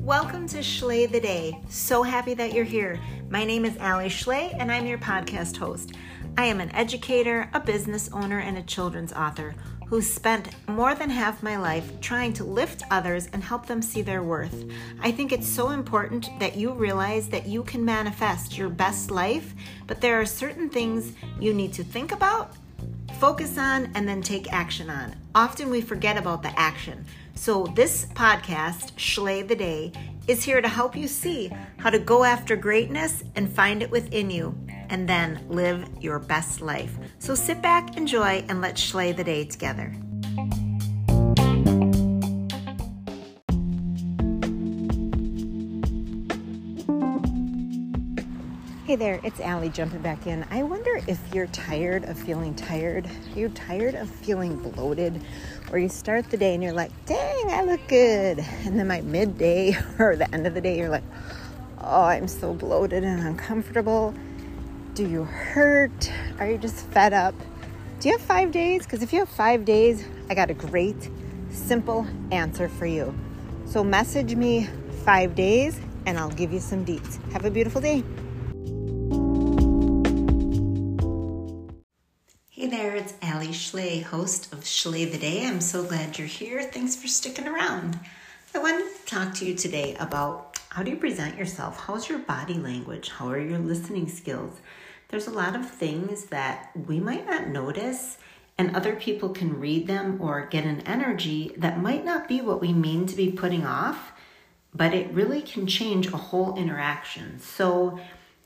[0.00, 1.56] Welcome to Schley the Day.
[1.68, 2.98] So happy that you're here.
[3.28, 5.92] My name is Alli Schley, and I'm your podcast host.
[6.36, 9.54] I am an educator, a business owner, and a children's author
[9.86, 14.02] who spent more than half my life trying to lift others and help them see
[14.02, 14.64] their worth.
[15.00, 19.54] I think it's so important that you realize that you can manifest your best life,
[19.86, 22.56] but there are certain things you need to think about,
[23.20, 25.14] focus on, and then take action on.
[25.34, 27.04] Often we forget about the action.
[27.34, 29.92] So, this podcast, Schley the Day,
[30.26, 34.30] is here to help you see how to go after greatness and find it within
[34.30, 34.58] you
[34.88, 36.96] and then live your best life.
[37.18, 39.94] So sit back, enjoy, and let's slay the day together.
[48.90, 50.44] Hey there, it's Alli jumping back in.
[50.50, 53.08] I wonder if you're tired of feeling tired.
[53.36, 55.22] You're tired of feeling bloated?
[55.70, 58.40] Or you start the day and you're like, dang, I look good.
[58.64, 61.04] And then by midday or the end of the day, you're like,
[61.78, 64.12] oh, I'm so bloated and uncomfortable.
[64.94, 66.12] Do you hurt?
[66.40, 67.36] Are you just fed up?
[68.00, 68.82] Do you have five days?
[68.86, 71.10] Because if you have five days, I got a great,
[71.52, 73.16] simple answer for you.
[73.66, 74.68] So message me
[75.04, 77.22] five days and I'll give you some deets.
[77.30, 78.02] Have a beautiful day.
[83.40, 85.46] Alli Schley, host of Schley the Day.
[85.46, 86.62] I'm so glad you're here.
[86.62, 87.98] Thanks for sticking around.
[88.54, 91.80] I wanted to talk to you today about how do you present yourself?
[91.80, 93.08] How's your body language?
[93.08, 94.60] How are your listening skills?
[95.08, 98.18] there's a lot of things that we might not notice
[98.58, 102.60] and other people can read them or get an energy that might not be what
[102.60, 104.12] we mean to be putting off,
[104.74, 107.40] but it really can change a whole interaction.
[107.40, 107.98] So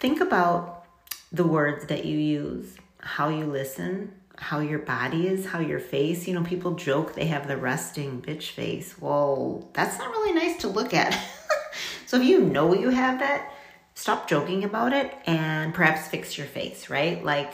[0.00, 0.84] think about
[1.30, 6.26] the words that you use, how you listen, how your body is, how your face.
[6.26, 8.96] You know, people joke they have the resting bitch face.
[9.00, 11.18] Well, that's not really nice to look at.
[12.06, 13.52] so if you know you have that,
[13.94, 17.22] stop joking about it and perhaps fix your face, right?
[17.24, 17.52] Like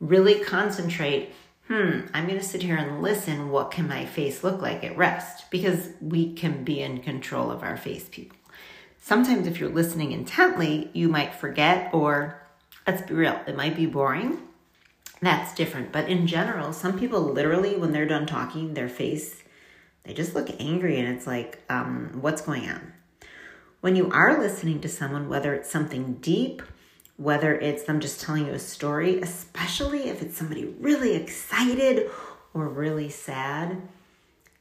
[0.00, 1.32] really concentrate.
[1.68, 3.50] Hmm, I'm going to sit here and listen.
[3.50, 5.50] What can my face look like at rest?
[5.50, 8.36] Because we can be in control of our face, people.
[8.98, 12.42] Sometimes, if you're listening intently, you might forget, or
[12.86, 14.42] let's be real, it might be boring.
[15.22, 15.92] That's different.
[15.92, 19.42] But in general, some people literally, when they're done talking, their face,
[20.04, 22.92] they just look angry and it's like, um, what's going on?
[23.80, 26.62] when you are listening to someone, whether it's something deep,
[27.16, 32.10] whether it's them just telling you a story, especially if it's somebody really excited
[32.54, 33.80] or really sad,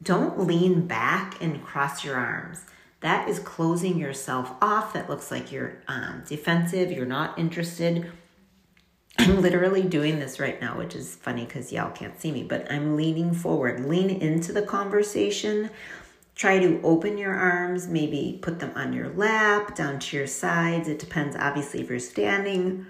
[0.02, 2.66] don't lean back and cross your arms.
[3.02, 4.94] That is closing yourself off.
[4.94, 8.12] That looks like you're um, defensive, you're not interested.
[9.20, 12.72] I'm literally doing this right now, which is funny because y'all can't see me, but
[12.72, 13.86] I'm leaning forward.
[13.86, 15.70] Lean into the conversation.
[16.36, 20.88] Try to open your arms, maybe put them on your lap, down to your sides.
[20.88, 22.86] It depends, obviously, if you're standing,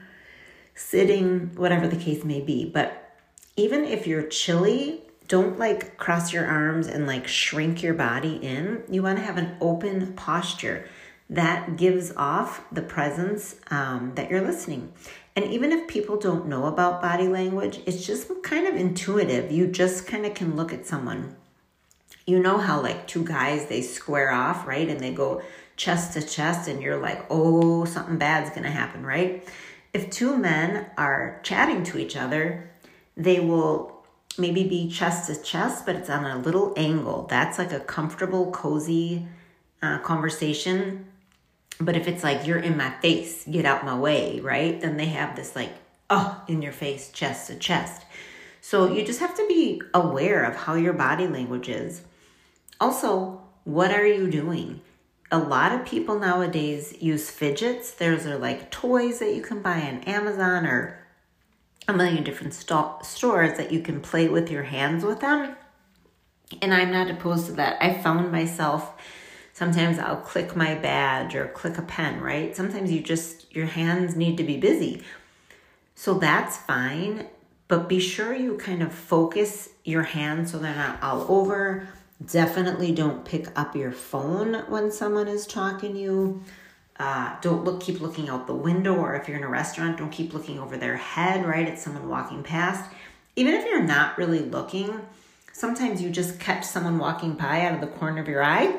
[0.75, 2.63] sitting, whatever the case may be.
[2.63, 3.17] But
[3.55, 8.83] even if you're chilly, don't like cross your arms and like shrink your body in.
[8.87, 10.87] You want to have an open posture
[11.29, 14.91] that gives off the presence um, that you're listening.
[15.35, 19.51] And even if people don't know about body language, it's just kind of intuitive.
[19.51, 21.35] You just kind of can look at someone
[22.29, 24.87] you know how like two guys they square off, right?
[24.87, 25.41] And they go
[25.75, 29.47] chest to chest and you're like, "Oh, something bad's to happen," right?
[29.93, 32.69] If two men are chatting to each other,
[33.17, 34.03] they will
[34.37, 37.25] maybe be chest to chest, but it's on a little angle.
[37.29, 39.27] That's like a comfortable, cozy
[39.81, 41.05] uh, conversation.
[41.79, 44.79] But if it's like, you're in my face, get out my way, right?
[44.79, 45.71] Then they have this like,
[46.09, 48.05] oh, in your face, chest to chest.
[48.61, 52.01] So you just have to be aware of how your body language is.
[52.81, 54.81] Also, what are you doing?
[55.31, 57.91] A lot of people nowadays use fidgets.
[57.91, 60.99] Those are like toys that you can buy on Amazon or
[61.87, 65.55] a million different st- stores that you can play with your hands with them.
[66.61, 67.81] And I'm not opposed to that.
[67.81, 68.93] I found myself
[69.59, 72.55] sometimes I'll click my badge or click a pen, right?
[72.55, 75.03] Sometimes you just, your hands need to be busy.
[75.95, 77.27] So that's fine,
[77.67, 81.89] but be sure you kind of focus your hands so they're not all over
[82.25, 86.43] Definitely don't pick up your phone when someone is talking to you.
[86.99, 90.11] Uh, don't look, keep looking out the window, or if you're in a restaurant, don't
[90.11, 92.91] keep looking over their head, right, at someone walking past.
[93.37, 94.99] Even if you're not really looking,
[95.53, 98.77] sometimes you just catch someone walking by out of the corner of your eye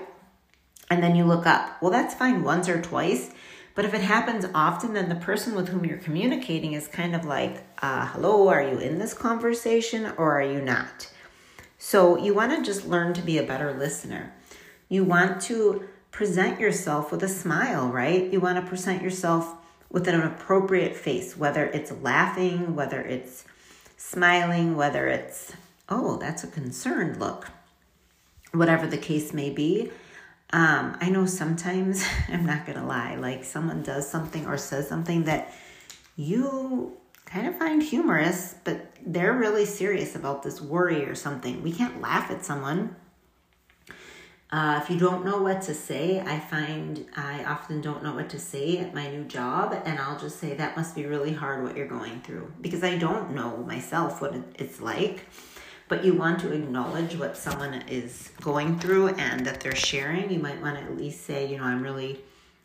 [0.90, 1.80] and then you look up.
[1.80, 3.30] Well, that's fine once or twice.
[3.74, 7.24] But if it happens often, then the person with whom you're communicating is kind of
[7.24, 11.08] like, uh, hello, are you in this conversation or are you not?
[11.78, 14.34] So you want to just learn to be a better listener.
[14.88, 18.30] You want to present yourself with a smile, right?
[18.30, 19.54] You want to present yourself
[19.88, 23.44] with an appropriate face, whether it's laughing, whether it's
[23.96, 25.52] smiling, whether it's,
[25.88, 27.46] oh, that's a concerned look,
[28.52, 29.90] whatever the case may be.
[30.52, 35.24] Um, I know sometimes, I'm not to lie, like someone does something or says something
[35.24, 35.52] that
[36.16, 41.62] you kind of find humorous, but they're really serious about this worry or something.
[41.62, 42.96] We can't laugh at someone.
[44.52, 48.28] Uh, if you don't know what to say, I find I often don't know what
[48.30, 51.62] to say at my new job, and I'll just say that must be really hard
[51.62, 55.20] what you're going through because I don't know myself what it's like.
[55.90, 60.30] But you want to acknowledge what someone is going through and that they're sharing.
[60.32, 62.20] You might want to at least say, you know, I'm really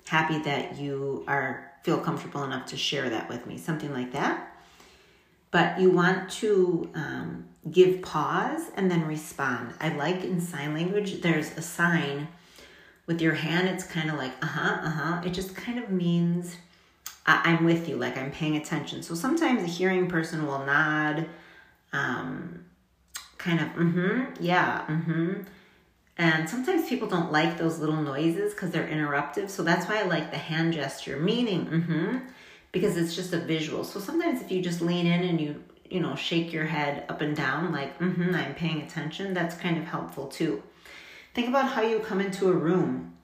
[0.07, 4.56] happy that you are feel comfortable enough to share that with me, something like that
[5.56, 9.74] but you want to um, give pause and then respond.
[9.80, 12.27] I like in sign language, there's a sign
[13.06, 15.22] with your hand, it's kind of like, uh huh, uh huh.
[15.24, 16.57] It just kind of means
[17.25, 19.01] I- am with you, like I'm paying attention.
[19.01, 21.25] So sometimes a hearing person will nod,
[21.94, 22.66] um,
[23.46, 25.34] kind of, mm hmm, yeah, mm hmm.
[26.18, 29.50] And sometimes people don't like those little noises because they're interruptive.
[29.50, 32.18] So that's why I like the hand gesture, meaning, mm hmm
[32.76, 33.86] because it's just a visual.
[33.86, 37.22] So sometimes if you just lean in and you, you know, shake your head up
[37.22, 40.62] and down, like, mm-hmm, I'm paying attention, that's kind of helpful too.
[41.34, 43.16] Think about how you come into a room.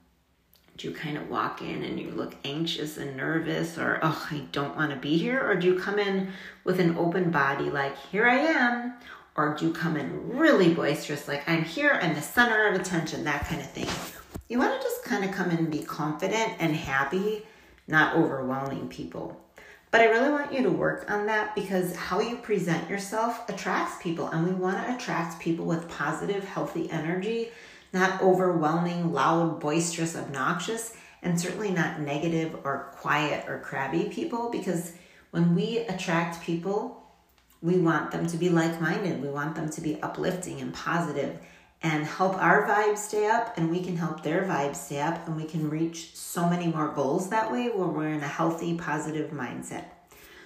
[0.78, 4.44] Do you kind of walk in and you look anxious and nervous, or, oh, I
[4.52, 5.46] don't want to be here?
[5.46, 6.32] Or do you come in
[6.64, 8.94] with an open body, like, here I am?
[9.34, 13.46] Or do come in really boisterous, like, I'm here, I'm the center of attention, that
[13.46, 13.88] kind of thing?
[14.48, 17.46] You want to just kind of come in and be confident and happy,
[17.88, 19.40] not overwhelming people.
[19.90, 24.02] But I really want you to work on that because how you present yourself attracts
[24.02, 27.50] people, and we want to attract people with positive, healthy energy,
[27.92, 34.92] not overwhelming, loud, boisterous, obnoxious, and certainly not negative or quiet or crabby people because
[35.30, 37.01] when we attract people,
[37.62, 39.22] we want them to be like minded.
[39.22, 41.38] We want them to be uplifting and positive
[41.80, 45.36] and help our vibe stay up, and we can help their vibe stay up, and
[45.36, 49.32] we can reach so many more goals that way when we're in a healthy, positive
[49.32, 49.84] mindset.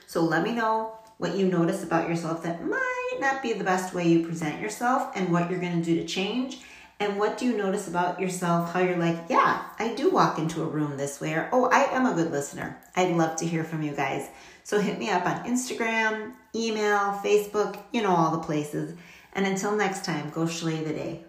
[0.06, 3.92] So let me know what you notice about yourself that might not be the best
[3.92, 6.60] way you present yourself, and what you're going to do to change.
[6.98, 8.72] And what do you notice about yourself?
[8.72, 11.84] How you're like, yeah, I do walk into a room this way, or oh, I
[11.94, 12.78] am a good listener.
[12.94, 14.30] I'd love to hear from you guys.
[14.66, 18.96] So hit me up on Instagram, email, Facebook, you know, all the places.
[19.34, 21.24] And until next time, go schley the day.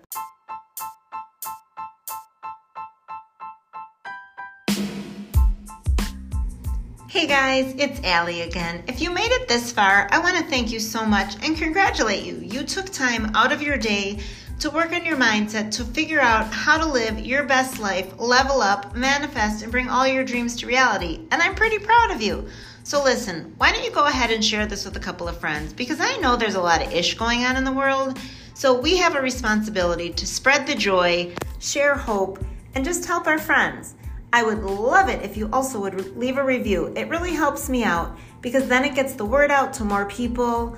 [7.08, 8.84] Hey guys, it's Alli again.
[8.88, 12.26] If you made it this far, I want to thank you so much and congratulate
[12.26, 12.38] you.
[12.38, 14.20] You took time out of your day
[14.62, 18.62] to work on your mindset to figure out how to live your best life, level
[18.62, 21.20] up, manifest, and bring all your dreams to reality.
[21.30, 22.50] And I'm pretty proud of you.
[22.88, 25.74] So, listen, why don't you go ahead and share this with a couple of friends?
[25.74, 28.18] Because I know there's a lot of ish going on in the world.
[28.54, 32.42] So, we have a responsibility to spread the joy, share hope,
[32.76, 33.96] and just help our friends.
[34.32, 36.94] I would love it if you also would leave a review.
[36.96, 40.78] It really helps me out because then it gets the word out to more people.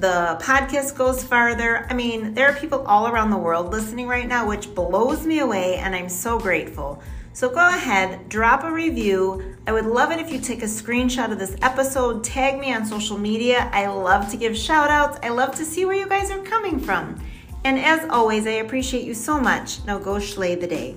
[0.00, 1.86] The podcast goes farther.
[1.88, 5.38] I mean, there are people all around the world listening right now, which blows me
[5.38, 7.00] away, and I'm so grateful.
[7.34, 9.56] So go ahead, drop a review.
[9.66, 12.86] I would love it if you take a screenshot of this episode, tag me on
[12.86, 13.68] social media.
[13.72, 15.18] I love to give shout outs.
[15.20, 17.20] I love to see where you guys are coming from.
[17.64, 19.84] And as always, I appreciate you so much.
[19.84, 20.96] Now go schley the day.